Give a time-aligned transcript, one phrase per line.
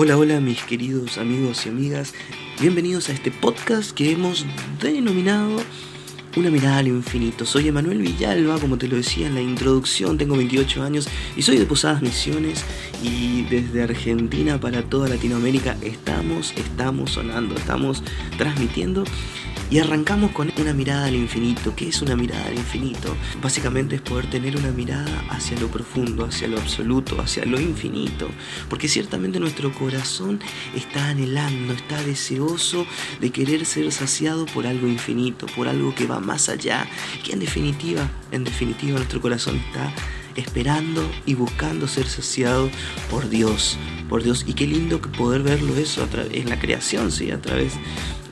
[0.00, 2.14] Hola, hola mis queridos amigos y amigas,
[2.60, 4.46] bienvenidos a este podcast que hemos
[4.80, 5.60] denominado
[6.36, 7.44] Una mirada al infinito.
[7.44, 11.58] Soy Emanuel Villalba, como te lo decía en la introducción, tengo 28 años y soy
[11.58, 12.64] de Posadas Misiones
[13.02, 18.04] y desde Argentina para toda Latinoamérica estamos, estamos sonando, estamos
[18.36, 19.02] transmitiendo
[19.70, 21.74] y arrancamos con una mirada al infinito.
[21.76, 23.14] ¿Qué es una mirada al infinito?
[23.42, 28.28] Básicamente es poder tener una mirada hacia lo profundo, hacia lo absoluto, hacia lo infinito.
[28.70, 30.40] Porque ciertamente nuestro corazón
[30.74, 32.86] está anhelando, está deseoso
[33.20, 36.86] de querer ser saciado por algo infinito, por algo que va más allá.
[37.22, 39.92] Que en definitiva, en definitiva nuestro corazón está
[40.36, 42.70] esperando y buscando ser saciado
[43.10, 43.76] por Dios,
[44.08, 44.44] por Dios.
[44.46, 47.30] Y qué lindo poder verlo eso en la creación, ¿sí?
[47.30, 47.74] a través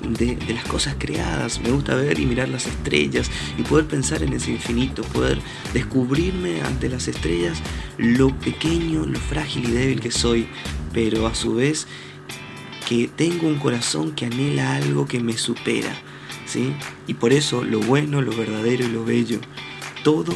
[0.02, 1.60] de, las cosas creadas.
[1.60, 5.38] Me gusta ver y mirar las estrellas y poder pensar en ese infinito, poder
[5.72, 7.58] descubrirme ante las estrellas
[7.98, 10.48] lo pequeño, lo frágil y débil que soy,
[10.92, 11.86] pero a su vez
[12.88, 15.94] que tengo un corazón que anhela algo que me supera.
[16.46, 16.74] ¿sí?
[17.06, 19.40] Y por eso lo bueno, lo verdadero y lo bello,
[20.04, 20.32] todo,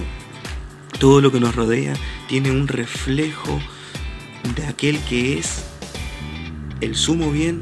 [0.98, 1.94] todo lo que nos rodea
[2.28, 3.60] tiene un reflejo
[4.56, 5.64] de aquel que es
[6.80, 7.60] el sumo bien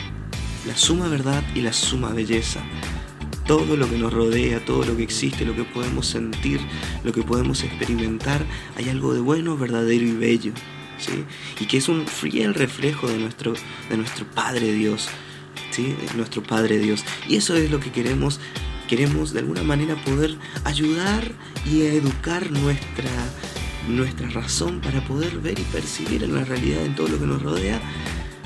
[0.67, 2.61] la suma verdad y la suma belleza.
[3.47, 6.61] Todo lo que nos rodea, todo lo que existe, lo que podemos sentir,
[7.03, 8.45] lo que podemos experimentar,
[8.77, 10.53] hay algo de bueno, verdadero y bello.
[10.99, 11.25] ¿sí?
[11.59, 13.55] Y que es un fiel reflejo de nuestro,
[13.89, 15.09] de nuestro Padre Dios.
[15.71, 15.97] ¿sí?
[16.17, 17.05] nuestro Padre Dios.
[17.27, 18.41] Y eso es lo que queremos.
[18.87, 21.31] Queremos de alguna manera poder ayudar
[21.67, 23.11] y educar nuestra,
[23.89, 27.43] nuestra razón para poder ver y percibir en la realidad en todo lo que nos
[27.43, 27.81] rodea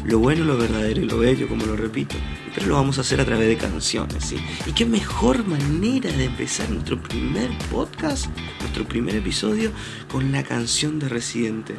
[0.04, 2.16] lo bueno, lo verdadero y lo bello, como lo repito.
[2.54, 4.36] Pero lo vamos a hacer a través de canciones, ¿sí?
[4.66, 8.26] Y qué mejor manera de empezar nuestro primer podcast,
[8.60, 9.70] nuestro primer episodio,
[10.10, 11.76] con la canción de Residente,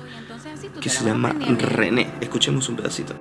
[0.82, 2.12] que se llama René.
[2.22, 3.14] Escuchemos un pedacito.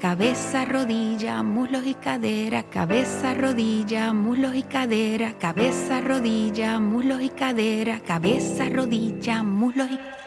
[0.00, 8.00] Cabeza, rodilla, muslos y cadera, cabeza, rodilla, muslos y cadera, cabeza, rodilla, muslos y cadera,
[8.00, 10.19] cabeza, rodilla, muslos y cadera.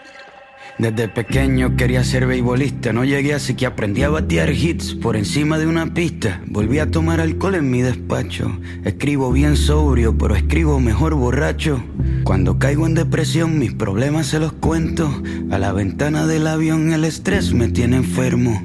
[0.79, 5.59] Desde pequeño quería ser beisbolista, no llegué así que aprendí a batear hits por encima
[5.59, 6.41] de una pista.
[6.47, 8.59] Volví a tomar alcohol en mi despacho.
[8.83, 11.83] Escribo bien sobrio, pero escribo mejor borracho.
[12.23, 15.21] Cuando caigo en depresión, mis problemas se los cuento.
[15.51, 18.59] A la ventana del avión el estrés me tiene enfermo.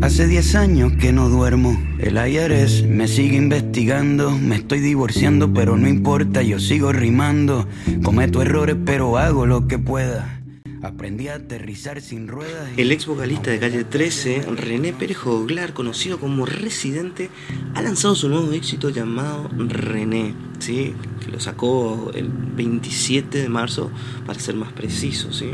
[0.00, 1.76] Hace 10 años que no duermo.
[1.98, 4.30] El IRS me sigue investigando.
[4.30, 7.66] Me estoy divorciando, pero no importa, yo sigo rimando.
[8.04, 10.41] Cometo errores, pero hago lo que pueda.
[10.82, 12.70] Aprendí a aterrizar sin ruedas.
[12.76, 17.30] El ex vocalista de Calle 13, René Pérez Joglar, conocido como Residente,
[17.74, 20.92] ha lanzado su nuevo éxito llamado René, ¿sí?
[21.24, 23.92] que lo sacó el 27 de marzo
[24.26, 25.32] para ser más preciso.
[25.32, 25.50] ¿sí?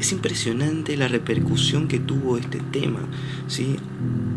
[0.00, 3.00] Es impresionante la repercusión que tuvo este tema.
[3.46, 3.76] ¿sí?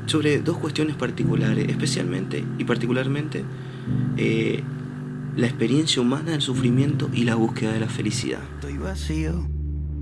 [0.05, 3.43] sobre dos cuestiones particulares, especialmente y particularmente
[4.17, 4.61] eh,
[5.35, 8.39] la experiencia humana del sufrimiento y la búsqueda de la felicidad.
[8.55, 9.47] Estoy vacío.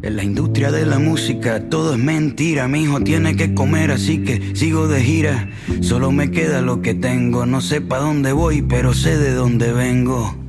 [0.02, 4.24] En la industria de la música todo es mentira, mi hijo tiene que comer así
[4.24, 5.50] que sigo de gira.
[5.82, 9.74] Solo me queda lo que tengo, no sé pa' dónde voy, pero sé de dónde
[9.74, 10.49] vengo.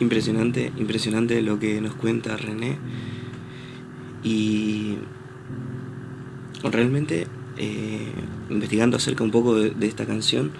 [0.00, 2.78] Impresionante, impresionante lo que nos cuenta René.
[4.22, 4.96] Y
[6.62, 7.26] realmente,
[7.58, 8.12] eh,
[8.50, 10.52] investigando acerca un poco de, esta canción,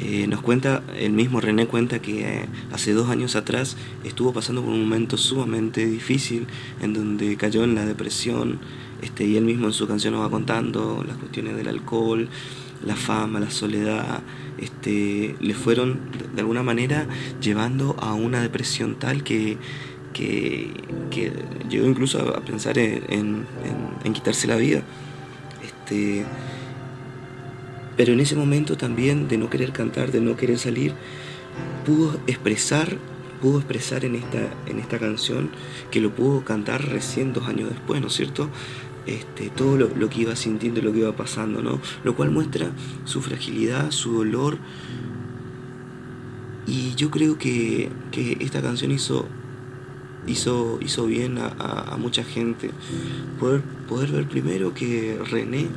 [0.00, 4.62] Eh, nos cuenta, el mismo René cuenta que eh, hace dos años atrás estuvo pasando
[4.62, 6.46] por un momento sumamente difícil
[6.80, 8.60] en donde cayó en la depresión
[9.02, 12.28] este, y él mismo en su canción nos va contando las cuestiones del alcohol,
[12.86, 14.22] la fama, la soledad,
[14.60, 16.00] este, le fueron
[16.34, 17.06] de alguna manera
[17.40, 19.58] llevando a una depresión tal que,
[20.12, 20.72] que,
[21.68, 23.04] llegó incluso a pensar en,
[24.04, 24.82] en quitarse la vida.
[25.88, 26.24] Este,
[27.96, 30.94] pero en ese momento también de no querer cantar, de no querer salir,
[31.84, 32.96] pudo expresar,
[33.42, 35.50] pudo expresar en esta, en esta canción,
[35.90, 38.48] que lo pudo cantar recién dos años después, ¿no es cierto?
[39.08, 41.80] Este, todo lo, que iba sintiendo, lo que iba pasando, ¿no?
[42.04, 42.72] Lo cual muestra
[43.06, 44.58] su fragilidad, su dolor.
[46.66, 47.90] Y yo creo que,
[48.38, 49.26] esta canción hizo,
[50.26, 52.70] hizo, hizo bien a, mucha gente.
[53.40, 55.68] Poder, poder ver primero que René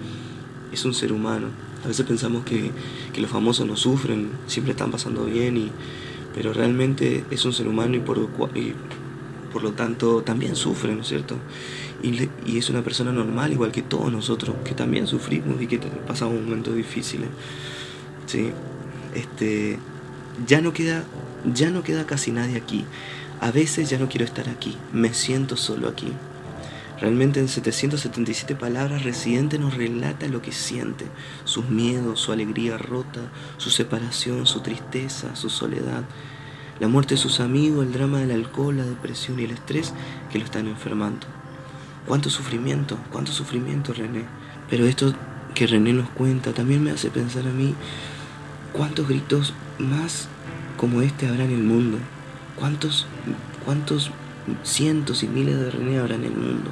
[0.74, 1.48] es un ser humano,
[1.86, 2.72] a veces pensamos que,
[3.18, 5.72] los famosos no sufren, siempre están pasando bien, y,
[6.36, 8.18] pero realmente es un ser humano y por,
[8.56, 8.74] y
[9.54, 11.38] por lo tanto también sufre, ¿no es cierto?
[12.03, 15.77] Y, y, es una persona normal, igual que todos nosotros, que también sufrimos y que
[15.80, 17.30] pasamos momentos difíciles.
[18.25, 18.51] ¿sí?
[19.13, 19.77] Este,
[20.48, 21.03] ya, no queda,
[21.53, 22.86] ya no queda casi nadie aquí.
[23.39, 26.13] A veces ya no quiero estar aquí, me siento solo aquí.
[27.00, 31.07] Realmente en 777 palabras Residente nos relata lo que siente,
[31.45, 33.21] sus miedos, su alegría rota,
[33.57, 36.04] su separación, su tristeza, su soledad,
[36.80, 39.94] la muerte de sus amigos, el drama del alcohol, la depresión y el estrés
[40.31, 41.25] que lo están enfermando.
[42.06, 44.25] Cuánto sufrimiento, cuánto sufrimiento René.
[44.69, 45.13] Pero esto
[45.53, 47.75] que René nos cuenta también me hace pensar a mí
[48.74, 50.27] cuántos gritos más
[50.77, 51.98] como este habrá en el mundo.
[52.57, 53.06] Cuántos,
[53.65, 54.12] cuántos
[54.63, 56.71] cientos y miles de René habrá en el mundo.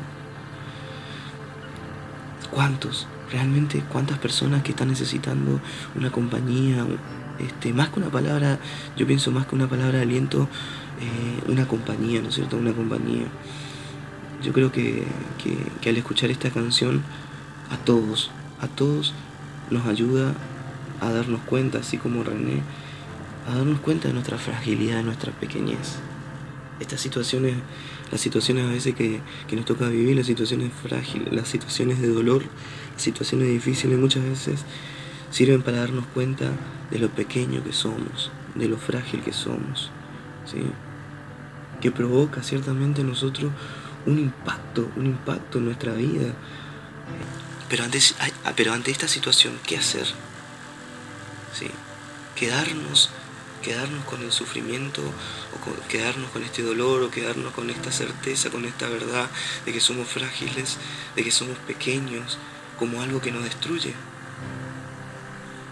[2.52, 3.08] ¿Cuántos?
[3.32, 5.60] Realmente, ¿cuántas personas que están necesitando
[5.96, 6.86] una compañía?
[7.38, 8.60] Este, más que una palabra,
[8.98, 10.50] yo pienso más que una palabra de aliento,
[11.00, 12.58] eh, una compañía, ¿no es cierto?
[12.58, 13.28] Una compañía.
[14.44, 15.04] Yo creo que,
[15.82, 17.04] que al escuchar esta canción,
[17.70, 18.32] a todos,
[18.62, 19.14] a todos
[19.70, 20.34] nos ayuda
[21.02, 22.62] a darnos cuenta, así como René,
[23.48, 25.98] a darnos cuenta de nuestra fragilidad, de nuestra pequeñez.
[26.80, 27.56] Estas situaciones
[28.12, 29.22] las situaciones a veces que,
[29.56, 32.44] nos toca vivir, las situaciones frágiles, las situaciones de dolor,
[32.94, 34.66] las situaciones difíciles muchas veces
[35.30, 36.52] sirven para darnos cuenta
[36.90, 39.92] de lo pequeño que somos, de lo frágil que somos,
[40.46, 40.58] ¿sí?
[41.82, 43.52] que provoca ciertamente en nosotros
[44.06, 46.34] un impacto, un impacto en nuestra vida.
[47.70, 48.00] Pero ante,
[48.56, 50.08] pero ante esta situación, ¿qué hacer?
[52.36, 53.12] Quedarnos
[53.62, 58.66] quedarnos con el sufrimiento o quedarnos con este dolor o quedarnos con esta certeza, con
[58.66, 59.30] esta verdad
[59.66, 60.78] de que somos frágiles,
[61.16, 62.38] de que somos pequeños,
[62.78, 63.94] como algo que nos destruye.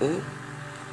[0.02, 0.20] O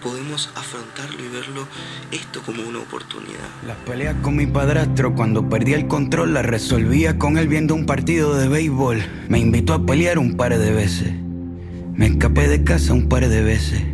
[0.05, 1.67] podemos afrontarlo y verlo
[2.12, 3.49] esto como una oportunidad.
[3.67, 7.87] Las peleas con mi padrastro cuando perdía el control las resolvía con él viendo un
[7.87, 9.03] partido de béisbol.
[9.29, 11.15] Me invitó a pelear un par de veces.
[11.95, 13.94] Me escapé de casa un par de veces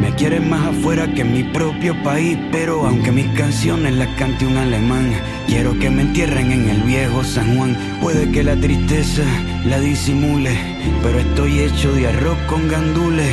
[0.00, 4.46] Me quieren más afuera que en mi propio país, pero aunque mis canciones las cante
[4.46, 5.10] un alemán,
[5.46, 7.76] quiero que me entierren en el viejo San Juan.
[8.02, 9.22] Puede que la tristeza
[9.64, 10.54] la disimule,
[11.02, 13.30] pero estoy hecho de arroz con gandules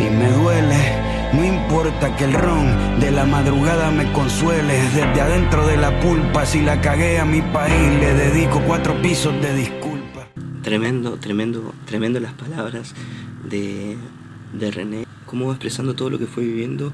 [0.00, 1.14] y me duele.
[1.32, 6.46] No importa que el ron de la madrugada me consuele, desde adentro de la pulpa,
[6.46, 10.28] si la cagué a mi país, le dedico cuatro pisos de disculpa.
[10.62, 12.94] Tremendo, tremendo, tremendo las palabras
[13.50, 13.96] de,
[14.52, 16.92] de René cómo va expresando todo lo que fue viviendo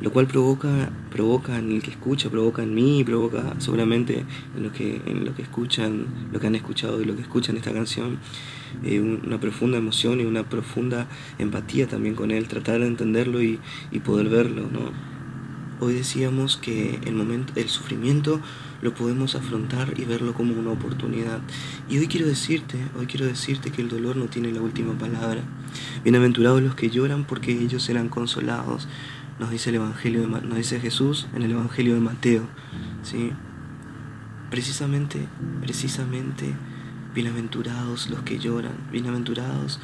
[0.00, 4.24] lo cual provoca, provoca en el que escucha, provoca en mí, provoca seguramente
[4.56, 7.56] en lo que, en lo que escuchan, lo que han escuchado y lo que escuchan
[7.56, 8.18] esta canción,
[8.84, 11.06] eh, una profunda emoción y una profunda
[11.38, 13.58] empatía también con él, tratar de entenderlo y,
[13.90, 14.90] y poder verlo, ¿no?
[15.78, 18.40] Hoy decíamos que el momento, el sufrimiento
[18.82, 21.40] lo podemos afrontar y verlo como una oportunidad.
[21.88, 25.42] Y hoy quiero decirte, hoy quiero decirte que el dolor no tiene la última palabra.
[26.02, 28.88] Bienaventurados los que lloran porque ellos serán consolados
[29.38, 32.44] nos dice el Evangelio de, nos dice Jesús en el Evangelio de Mateo,
[33.02, 33.32] ¿sí?
[34.50, 35.28] Precisamente,
[35.60, 36.54] precisamente,
[37.14, 39.80] bienaventurados los que lloran, bienaventurados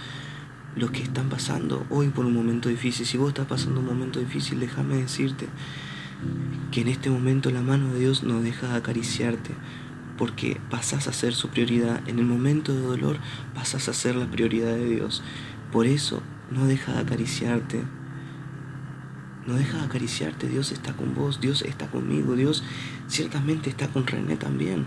[0.75, 3.05] los que están pasando hoy por un momento difícil.
[3.05, 5.49] Si vos estás pasando un momento difícil, déjame decirte
[6.71, 9.55] que en este momento la mano de Dios no deja de acariciarte,
[10.19, 12.07] porque pasás a ser su prioridad.
[12.09, 13.19] En el momento de dolor
[13.55, 15.23] pasás a ser la prioridad de Dios.
[15.71, 17.83] Por eso no deja de acariciarte,
[19.47, 22.63] no deja de acariciarte, Dios está con vos, Dios está conmigo, Dios
[23.09, 24.87] ciertamente está con René también,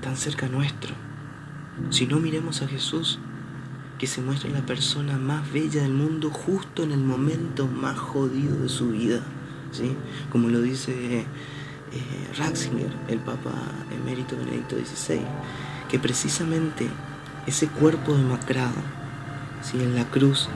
[0.00, 0.94] tan cerca nuestro.
[1.90, 3.18] Si no miremos a Jesús,
[3.98, 8.56] que se muestra la persona más bella del mundo justo en el momento más jodido
[8.56, 9.22] de su vida,
[10.30, 11.26] Como lo dice eh,
[12.36, 13.52] Ratzinger, el Papa
[13.94, 15.20] emérito Benedicto XVI,
[15.88, 16.88] que precisamente
[17.46, 18.74] ese cuerpo demacrado,
[19.62, 19.82] ¿sí?
[19.82, 20.48] en la cruz,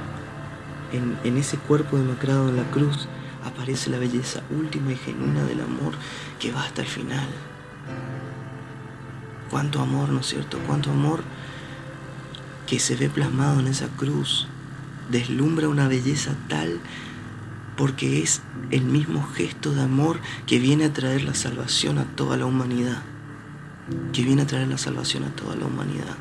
[0.93, 3.09] en, ese cuerpo demacrado en la cruz
[3.45, 5.95] aparece la belleza última y genuina del amor
[6.39, 7.29] que va hasta el final.
[9.51, 10.59] Cuánto amor, ¿no es cierto?
[10.67, 11.23] Cuánto amor
[12.67, 14.47] que se ve plasmado en esa cruz.
[15.11, 16.81] Deslumbra una belleza tal
[17.79, 18.43] porque es
[18.73, 20.19] el mismo gesto de amor
[20.49, 23.03] que viene a traer la salvación a toda la humanidad.
[24.13, 26.17] Que viene a traer la salvación a toda la humanidad.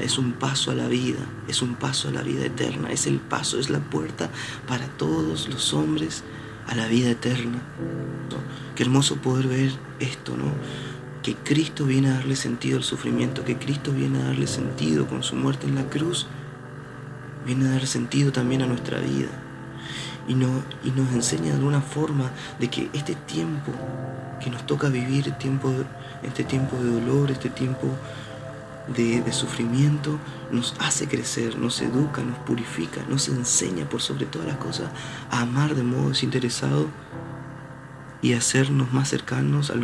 [0.00, 1.18] Es un paso a la vida,
[1.48, 4.30] es un paso a la vida eterna, es el paso, es la puerta
[4.68, 6.22] para todos los hombres
[6.68, 7.60] a la vida eterna.
[8.76, 10.52] Qué hermoso poder ver esto, ¿no?
[11.24, 15.24] Que Cristo viene a darle sentido al sufrimiento, que Cristo viene a darle sentido con
[15.24, 16.28] su muerte en la cruz,
[17.44, 19.41] viene a dar sentido también a nuestra vida.
[20.28, 20.48] Y, no,
[20.84, 23.72] y nos enseña de alguna forma de que este tiempo
[24.42, 25.72] que nos toca vivir, tiempo,
[26.22, 27.88] este tiempo de dolor, este tiempo
[28.88, 30.18] de, sufrimiento
[30.50, 34.90] nos hace crecer, nos educa, nos purifica, nos enseña por sobre todas las cosas
[35.30, 36.88] a amar de modo desinteresado
[38.20, 39.74] y hacernos más cercanos a,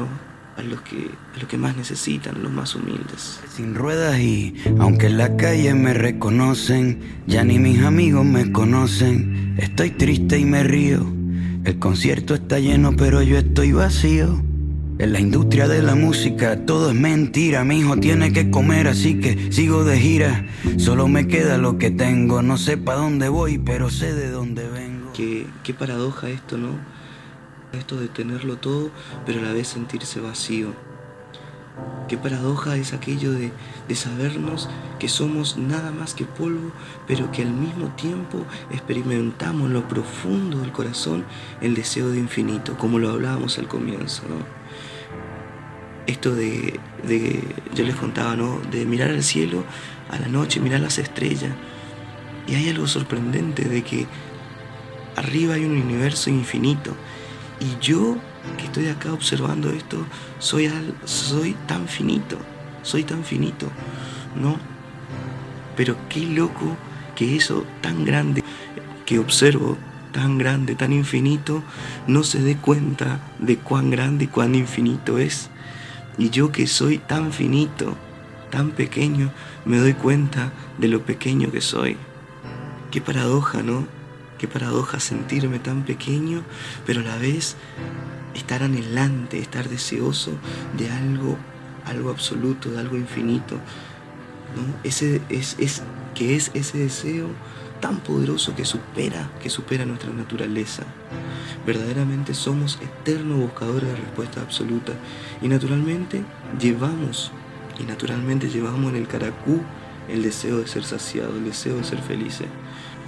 [0.58, 3.40] a, los que, a los que más necesitan, a los más humildes.
[3.54, 9.54] Sin ruedas y aunque en la calle me reconocen, ya ni mis amigos me conocen,
[9.58, 11.06] estoy triste y me río.
[11.64, 14.42] El concierto está lleno pero yo estoy vacío.
[14.98, 19.20] En la industria de la música todo es mentira, mi hijo tiene que comer, así
[19.20, 20.44] que sigo de gira.
[20.76, 24.68] Solo me queda lo que tengo, no sé para dónde voy, pero sé de dónde
[24.68, 25.12] vengo.
[25.12, 26.97] Qué, qué paradoja esto, ¿no?
[27.72, 28.90] Esto de tenerlo todo,
[29.26, 30.72] pero a la vez sentirse vacío.
[32.08, 33.52] Qué paradoja es aquello de,
[33.86, 36.72] de, sabernos que somos nada más que polvo,
[37.06, 41.24] pero que al mismo tiempo experimentamos en lo profundo del corazón
[41.60, 44.22] el deseo de infinito, como lo hablábamos al comienzo,
[46.08, 46.80] esto de,
[47.74, 48.60] yo les contaba, ¿no?
[48.70, 49.64] De mirar al cielo
[50.10, 51.52] a la noche, mirar las estrellas.
[52.46, 54.06] Y hay algo sorprendente de que
[55.16, 56.96] arriba hay un universo infinito.
[57.60, 58.16] Y yo
[58.56, 60.04] que estoy acá observando esto,
[60.38, 60.70] soy,
[61.04, 62.38] soy tan finito,
[62.82, 63.66] soy tan finito,
[64.40, 64.58] ¿no?
[65.76, 66.76] Pero qué loco
[67.16, 68.44] que eso tan grande
[69.04, 69.76] que observo,
[70.12, 71.62] tan grande, tan infinito,
[72.06, 75.50] no se dé cuenta de cuán grande y cuán infinito es.
[76.16, 77.96] Y yo que soy tan finito,
[78.50, 79.30] tan pequeño,
[79.64, 81.96] me doy cuenta de lo pequeño que soy.
[82.90, 83.97] Qué paradoja, ¿no?
[84.38, 86.42] Qué paradoja sentirme tan pequeño,
[86.86, 87.56] pero a la vez
[88.34, 90.32] estar anhelante, estar deseoso
[90.76, 91.36] de algo,
[91.84, 93.56] algo absoluto, de algo infinito.
[93.56, 94.80] ¿no?
[94.84, 95.82] Ese es, es,
[96.14, 97.28] que es ese deseo
[97.80, 100.84] tan poderoso que supera, que supera nuestra naturaleza.
[101.66, 104.92] Verdaderamente somos eternos buscadores de respuesta absoluta
[105.42, 106.22] y naturalmente
[106.60, 107.32] llevamos,
[107.78, 109.60] y naturalmente llevamos en el caracú
[110.08, 112.48] el deseo de ser saciado, el deseo de ser felices.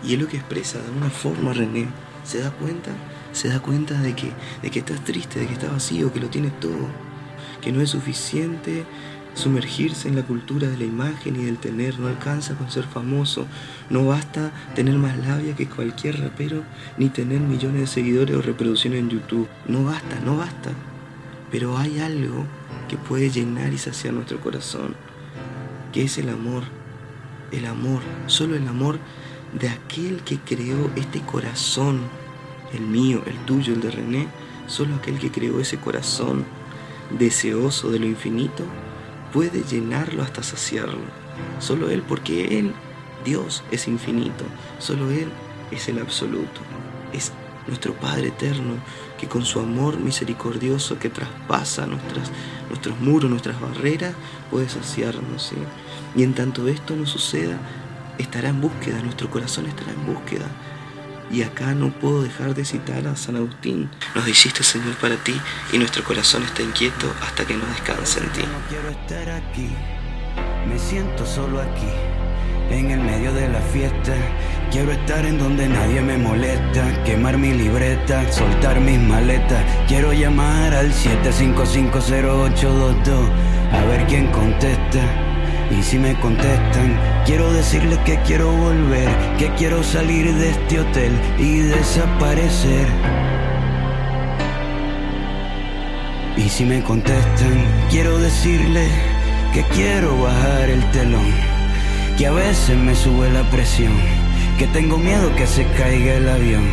[0.04, 1.86] Y es lo que expresa de una forma René.
[2.24, 2.90] ¿Se da cuenta?
[3.32, 6.28] Se da cuenta de que, de que estás triste, de que estás vacío, que lo
[6.28, 6.88] tienes todo,
[7.60, 8.84] que no es suficiente
[9.34, 13.46] Sumergirse en la cultura de la imagen y del tener no alcanza con ser famoso.
[13.88, 16.64] No basta tener más labia que cualquier rapero
[16.98, 19.48] ni tener millones de seguidores o reproducciones en YouTube.
[19.66, 20.70] No basta, no basta.
[21.50, 22.44] Pero hay algo
[22.88, 24.96] que puede llenar y saciar nuestro corazón,
[25.92, 26.64] que es el amor.
[27.52, 28.98] El amor, solo el amor
[29.52, 32.00] de aquel que creó este corazón
[32.72, 34.28] el mío, el tuyo, el de René,
[34.66, 36.44] solo aquel que creó ese corazón
[37.18, 38.64] deseoso de lo infinito
[39.32, 41.00] puede llenarlo hasta saciarlo.
[41.58, 42.72] Solo Él, porque Él,
[43.24, 44.44] Dios, es infinito.
[44.78, 45.28] Solo Él
[45.70, 46.60] es el absoluto.
[47.12, 47.32] Es
[47.66, 48.74] nuestro Padre eterno
[49.18, 52.30] que con su amor misericordioso que traspasa nuestras,
[52.68, 54.14] nuestros muros, nuestras barreras,
[54.50, 55.52] puede saciarnos.
[56.16, 57.58] Y en tanto esto no suceda,
[58.22, 60.46] estará en búsqueda, nuestro corazón estará en búsqueda.
[61.30, 63.88] Y acá no puedo dejar de citar a San Agustín.
[64.16, 65.38] Nos hiciste, Señor, para ti
[65.72, 68.40] y nuestro corazón está inquieto hasta que no descanse en ti.
[68.40, 69.68] No quiero estar aquí,
[70.68, 71.86] me siento solo aquí,
[72.70, 74.12] en el medio de la fiesta.
[74.72, 79.64] Quiero estar en donde nadie me molesta, quemar mi libreta, soltar mis maletas.
[79.88, 83.30] Quiero llamar al 7550822
[83.72, 85.00] a ver quién contesta.
[85.70, 89.08] Y si me contestan, quiero decirles que quiero volver,
[89.38, 92.86] que quiero salir de este hotel y desaparecer.
[96.36, 98.90] Y si me contestan, quiero decirles
[99.52, 101.26] que quiero bajar el telón,
[102.16, 103.92] que a veces me sube la presión,
[104.58, 106.64] que tengo miedo que se caiga el avión,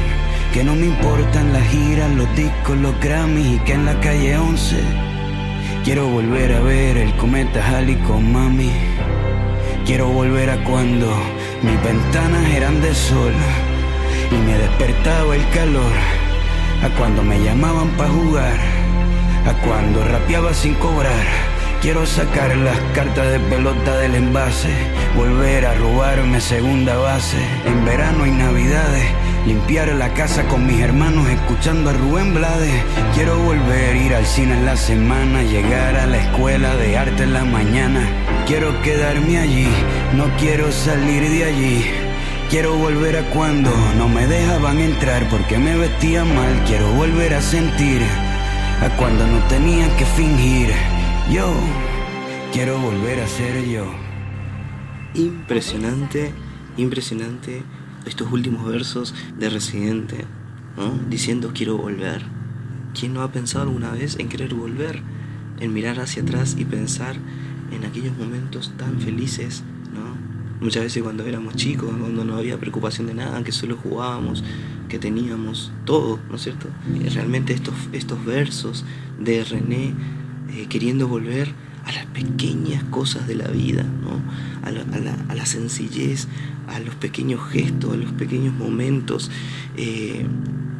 [0.53, 4.37] que no me importan las giras, los discos, los Grammys y que en la calle
[4.37, 4.77] 11
[5.83, 8.71] quiero volver a ver el cometa Halley con mami.
[9.87, 11.07] Quiero volver a cuando
[11.63, 13.31] mis ventanas eran de sol
[14.29, 15.93] y me despertaba el calor,
[16.83, 18.59] a cuando me llamaban para jugar,
[19.45, 21.25] a cuando rapeaba sin cobrar.
[21.81, 24.73] Quiero sacar las cartas de pelota del envase,
[25.15, 29.05] volver a robarme segunda base en verano y navidades.
[29.45, 32.83] Limpiar la casa con mis hermanos escuchando a Rubén Blades.
[33.15, 37.31] Quiero volver, ir al cine en la semana, llegar a la escuela de arte en
[37.31, 38.36] la mañana.
[38.47, 39.67] Quiero quedarme allí,
[40.15, 41.83] no quiero salir de allí.
[42.49, 46.63] Quiero volver a cuando no me dejaban entrar porque me vestía mal.
[46.65, 48.01] Quiero volver a sentir
[48.81, 50.69] a cuando no tenía que fingir.
[51.29, 51.53] Yo
[52.53, 53.85] quiero volver a ser yo.
[55.13, 56.31] Impresionante,
[56.77, 57.63] impresionante
[58.05, 60.23] estos últimos versos de Residente,
[60.77, 60.97] ¿no?
[61.09, 62.21] diciendo quiero volver.
[62.97, 65.01] ¿Quién no ha pensado alguna vez en querer volver?
[65.59, 67.17] En mirar hacia atrás y pensar
[67.71, 70.27] en aquellos momentos tan felices, ¿no?
[70.59, 74.43] Muchas veces cuando éramos chicos, cuando no había preocupación de nada, que solo jugábamos,
[74.89, 76.67] que teníamos todo, ¿no es cierto?
[77.13, 78.83] Realmente estos, estos versos
[79.19, 79.93] de René
[80.49, 81.53] eh, queriendo volver
[81.85, 84.19] a las pequeñas cosas de la vida, ¿no?
[84.67, 86.27] a, la, a, la, a, la, sencillez,
[86.67, 89.31] a los pequeños gestos, a los pequeños momentos,
[89.77, 90.25] eh,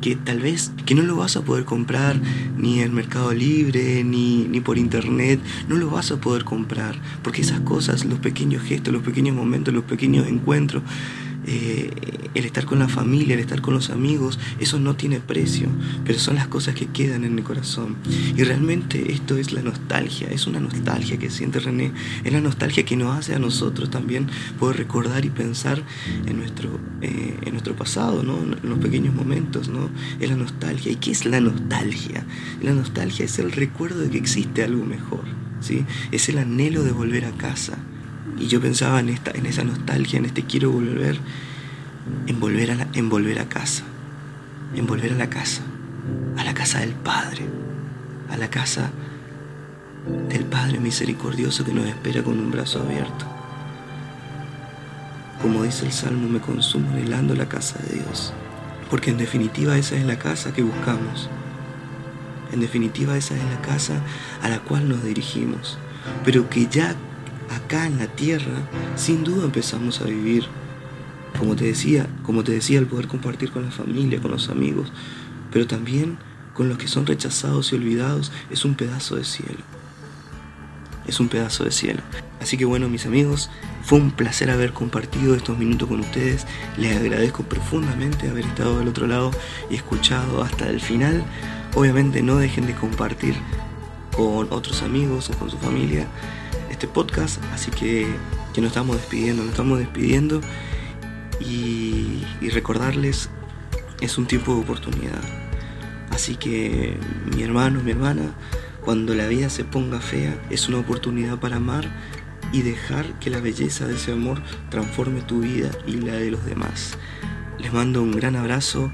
[0.01, 2.19] que tal vez que no lo vas a poder comprar
[2.57, 7.41] ni en Mercado Libre, ni, ni por internet, no lo vas a poder comprar, porque
[7.41, 10.83] esas cosas, los pequeños gestos, los pequeños momentos, los pequeños encuentros,
[11.47, 11.89] eh,
[12.33, 15.69] el estar con la familia, el estar con los amigos, eso no tiene precio,
[16.05, 17.95] pero son las cosas que quedan en el corazón.
[18.36, 22.86] Y realmente esto es la nostalgia, es una nostalgia que siente René, es la nostalgia
[22.86, 24.27] que nos hace a nosotros también
[24.60, 25.81] poder recordar y pensar
[26.25, 28.38] en nuestro, eh, en nuestro pasado, ¿no?
[28.39, 29.89] en los pequeños momentos, ¿no?
[30.19, 30.91] es la nostalgia.
[30.91, 32.25] ¿Y qué es la nostalgia?
[32.62, 35.23] La nostalgia es el recuerdo de que existe algo mejor,
[35.62, 35.86] ¿sí?
[36.12, 37.77] es el anhelo de volver a casa.
[38.39, 41.19] Y yo pensaba en, esta, en esa nostalgia, en este quiero volver,
[42.28, 43.84] en volver, a la, en volver a casa,
[44.76, 45.62] en volver a la casa,
[46.38, 47.47] a la casa del Padre,
[48.30, 48.91] a la casa
[50.30, 53.26] del Padre misericordioso que nos espera con un brazo abierto.
[55.41, 58.34] Como dice el Salmo, me consumo anhelando la casa de Dios,
[58.89, 61.30] porque en definitiva esa es la casa que buscamos.
[62.52, 64.02] En definitiva esa es la casa
[64.41, 65.78] a la cual nos dirigimos,
[66.23, 66.95] pero que ya
[67.49, 68.53] acá en la tierra,
[68.95, 70.45] sin duda empezamos a vivir.
[71.38, 74.91] Como te decía, como te decía, el poder compartir con la familia, con los amigos,
[75.51, 76.17] pero también
[76.53, 79.60] con los que son rechazados y olvidados, es un pedazo de cielo.
[81.05, 82.01] Es un pedazo de cielo.
[82.41, 83.49] Así que bueno, mis amigos,
[83.83, 86.45] fue un placer haber compartido estos minutos con ustedes.
[86.77, 89.31] Les agradezco profundamente haber estado del otro lado
[89.69, 91.23] y escuchado hasta el final.
[91.75, 93.36] Obviamente no dejen de compartir
[94.15, 96.07] con otros amigos o con su familia
[96.69, 98.08] este podcast, así que,
[98.53, 100.41] que nos estamos despidiendo, nos estamos despidiendo
[101.39, 103.30] y recordarles,
[104.01, 105.21] es un tiempo de oportunidad.
[106.12, 106.97] Así que
[107.36, 108.34] mi hermano, mi hermana,
[108.84, 111.88] cuando la vida se ponga fea, es una oportunidad para amar
[112.51, 116.45] y dejar que la belleza de ese amor transforme tu vida y la de los
[116.45, 116.97] demás.
[117.60, 118.91] Les mando un gran abrazo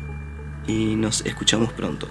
[0.68, 2.08] y nos escuchamos pronto.